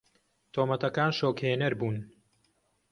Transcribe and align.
تۆمەتەکان 0.53 1.11
شۆکهێنەر 1.19 1.73
بوون. 1.79 1.97